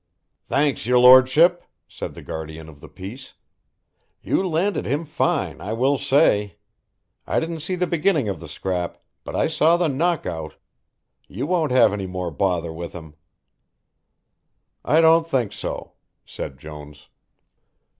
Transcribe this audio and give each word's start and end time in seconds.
"Thanks, 0.47 0.87
your 0.87 0.97
Lordship," 0.97 1.63
said 1.87 2.15
the 2.15 2.23
guardian 2.23 2.67
of 2.67 2.79
the 2.79 2.89
Peace, 2.89 3.35
"you 4.23 4.41
landed 4.47 4.83
him 4.87 5.05
fine, 5.05 5.61
I 5.61 5.73
will 5.73 5.99
say. 5.99 6.55
I 7.27 7.39
didn't 7.39 7.59
see 7.59 7.75
the 7.75 7.85
beginning 7.85 8.27
of 8.27 8.39
the 8.39 8.47
scrap, 8.47 8.97
but 9.23 9.35
I 9.35 9.45
saw 9.45 9.77
the 9.77 9.89
knock 9.89 10.25
out 10.25 10.55
you 11.27 11.45
won't 11.45 11.71
have 11.71 11.93
any 11.93 12.07
more 12.07 12.31
bother 12.31 12.73
with 12.73 12.93
him." 12.93 13.13
"I 14.83 15.01
don't 15.01 15.29
think 15.29 15.53
so," 15.53 15.93
said 16.25 16.57
Jones. 16.57 17.07